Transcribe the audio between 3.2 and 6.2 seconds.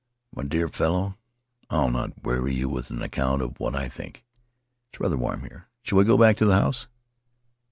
of what I think. It's rather warm here. Shall we go